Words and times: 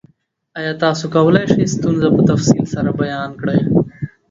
ایا 0.57 0.73
تاسو 0.83 1.05
کولی 1.15 1.43
شئ 1.51 1.63
ستونزه 1.73 2.07
په 2.15 2.21
تفصیل 2.31 2.65
سره 2.73 2.91
بیان 3.01 3.29
کړئ؟ 3.41 3.59